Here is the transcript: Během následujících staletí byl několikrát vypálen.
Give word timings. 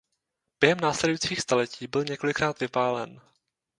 Během 0.59 0.79
následujících 0.79 1.41
staletí 1.41 1.87
byl 1.87 2.05
několikrát 2.05 2.59
vypálen. 2.59 3.21